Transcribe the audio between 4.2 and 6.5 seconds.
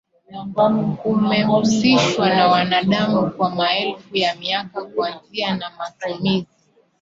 miaka kuanzia na matumiz